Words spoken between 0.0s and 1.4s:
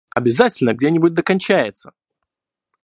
Обязательно где-нибудь да